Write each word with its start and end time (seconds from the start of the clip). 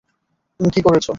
তুমি 0.59 0.69
কী 0.69 0.81
করেছ? 0.81 1.07